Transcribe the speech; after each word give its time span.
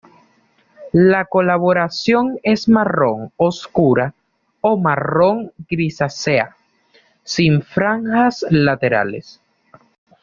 La 0.93 1.25
coloración 1.25 2.39
es 2.41 2.67
marrón 2.67 3.31
oscura 3.37 4.15
o 4.61 4.75
marrón 4.75 5.51
grisácea, 5.69 6.55
sin 7.23 7.61
franjas 7.61 8.43
laterales. 8.49 9.39